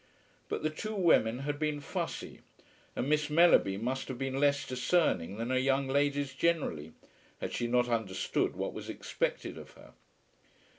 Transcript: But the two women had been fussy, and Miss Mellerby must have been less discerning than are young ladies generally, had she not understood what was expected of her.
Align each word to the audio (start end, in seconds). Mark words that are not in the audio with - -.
But 0.49 0.63
the 0.63 0.71
two 0.71 0.95
women 0.95 1.37
had 1.45 1.59
been 1.59 1.79
fussy, 1.79 2.39
and 2.95 3.07
Miss 3.07 3.29
Mellerby 3.29 3.77
must 3.77 4.07
have 4.07 4.17
been 4.17 4.39
less 4.39 4.65
discerning 4.65 5.37
than 5.37 5.51
are 5.51 5.59
young 5.59 5.87
ladies 5.87 6.33
generally, 6.33 6.93
had 7.39 7.53
she 7.53 7.67
not 7.67 7.87
understood 7.87 8.55
what 8.55 8.73
was 8.73 8.89
expected 8.89 9.59
of 9.59 9.73
her. 9.73 9.93